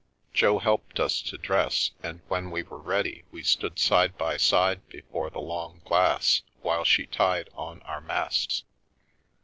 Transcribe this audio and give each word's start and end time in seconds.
Jo 0.33 0.57
helped 0.57 0.99
us 0.99 1.21
to 1.21 1.37
dress, 1.37 1.91
and 2.01 2.21
when 2.27 2.49
we 2.49 2.63
were 2.63 2.79
ready 2.79 3.23
we 3.29 3.43
stood 3.43 3.77
side 3.77 4.17
by 4.17 4.35
side 4.35 4.81
before 4.89 5.29
the 5.29 5.37
long 5.39 5.79
glass 5.85 6.41
while 6.63 6.83
she 6.83 7.05
tied 7.05 7.49
on 7.53 7.83
our 7.83 8.01
masks. 8.01 8.63